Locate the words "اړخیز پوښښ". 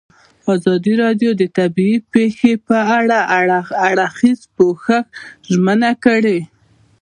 3.87-4.87